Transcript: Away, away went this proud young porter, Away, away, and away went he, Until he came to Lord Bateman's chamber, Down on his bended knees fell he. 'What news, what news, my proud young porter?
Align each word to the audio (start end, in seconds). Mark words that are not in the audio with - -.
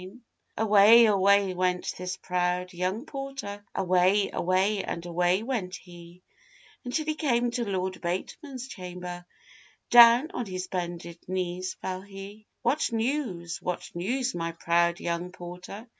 Away, 0.57 1.05
away 1.05 1.53
went 1.53 1.93
this 1.95 2.17
proud 2.17 2.73
young 2.73 3.05
porter, 3.05 3.63
Away, 3.75 4.31
away, 4.33 4.83
and 4.83 5.05
away 5.05 5.43
went 5.43 5.75
he, 5.75 6.23
Until 6.83 7.05
he 7.05 7.13
came 7.13 7.51
to 7.51 7.69
Lord 7.69 8.01
Bateman's 8.01 8.67
chamber, 8.67 9.27
Down 9.91 10.31
on 10.31 10.47
his 10.47 10.65
bended 10.65 11.19
knees 11.29 11.75
fell 11.75 12.01
he. 12.01 12.47
'What 12.63 12.91
news, 12.91 13.61
what 13.61 13.91
news, 13.93 14.33
my 14.33 14.53
proud 14.53 14.99
young 14.99 15.31
porter? 15.31 15.87